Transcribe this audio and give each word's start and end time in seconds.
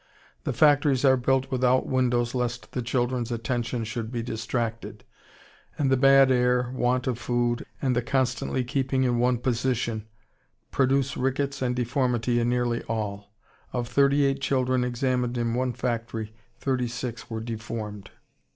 The 0.45 0.51
factories 0.51 1.05
are 1.05 1.15
built 1.15 1.51
without 1.51 1.85
windows 1.85 2.33
lest 2.33 2.71
the 2.71 2.81
children's 2.81 3.31
attention 3.31 3.83
should 3.83 4.11
be 4.11 4.23
distracted, 4.23 5.03
and 5.77 5.91
the 5.91 5.95
bad 5.95 6.31
air, 6.31 6.71
want 6.73 7.05
of 7.05 7.19
food, 7.19 7.67
and 7.83 7.95
the 7.95 8.01
constantly 8.01 8.63
keeping 8.63 9.03
in 9.03 9.19
one 9.19 9.37
position 9.37 10.07
produce 10.71 11.15
rickets 11.15 11.61
and 11.61 11.75
deformity 11.75 12.39
in 12.39 12.49
nearly 12.49 12.81
all. 12.85 13.31
Of 13.73 13.87
thirty 13.87 14.25
eight 14.25 14.41
children 14.41 14.83
examined 14.83 15.37
in 15.37 15.53
one 15.53 15.71
factory, 15.71 16.33
thirty 16.57 16.87
six 16.87 17.29
were 17.29 17.39
deformed. 17.39 18.09